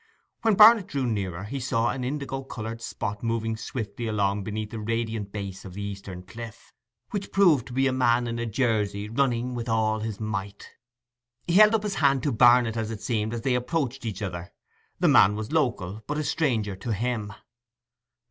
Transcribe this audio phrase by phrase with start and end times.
[0.41, 4.79] When Barnet drew nearer, he saw an indigo coloured spot moving swiftly along beneath the
[4.79, 6.73] radiant base of the eastern cliff,
[7.11, 10.71] which proved to be a man in a jersey, running with all his might.
[11.45, 14.51] He held up his hand to Barnet, as it seemed, and they approached each other.
[14.99, 17.31] The man was local, but a stranger to him.